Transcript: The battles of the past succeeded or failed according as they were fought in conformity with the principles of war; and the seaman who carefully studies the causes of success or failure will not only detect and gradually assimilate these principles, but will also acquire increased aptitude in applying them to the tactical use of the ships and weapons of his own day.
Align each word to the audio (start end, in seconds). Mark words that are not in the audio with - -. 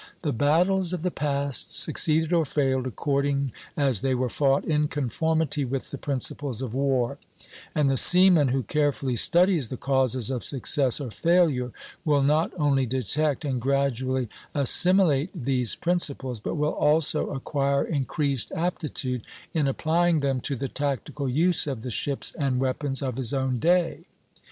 The 0.23 0.33
battles 0.33 0.93
of 0.93 1.03
the 1.03 1.11
past 1.11 1.79
succeeded 1.79 2.33
or 2.33 2.43
failed 2.43 2.87
according 2.87 3.51
as 3.77 4.01
they 4.01 4.15
were 4.15 4.29
fought 4.31 4.65
in 4.65 4.87
conformity 4.87 5.63
with 5.63 5.91
the 5.91 5.99
principles 5.99 6.63
of 6.63 6.73
war; 6.73 7.19
and 7.75 7.87
the 7.87 7.97
seaman 7.97 8.47
who 8.47 8.63
carefully 8.63 9.15
studies 9.15 9.67
the 9.69 9.77
causes 9.77 10.31
of 10.31 10.43
success 10.43 10.99
or 10.99 11.11
failure 11.11 11.71
will 12.03 12.23
not 12.23 12.51
only 12.57 12.87
detect 12.87 13.45
and 13.45 13.61
gradually 13.61 14.27
assimilate 14.55 15.29
these 15.35 15.75
principles, 15.75 16.39
but 16.39 16.55
will 16.55 16.71
also 16.73 17.29
acquire 17.29 17.83
increased 17.85 18.51
aptitude 18.57 19.21
in 19.53 19.67
applying 19.67 20.21
them 20.21 20.39
to 20.41 20.55
the 20.55 20.67
tactical 20.67 21.29
use 21.29 21.67
of 21.67 21.83
the 21.83 21.91
ships 21.91 22.33
and 22.39 22.59
weapons 22.59 23.03
of 23.03 23.17
his 23.17 23.35
own 23.35 23.59
day. 23.59 23.99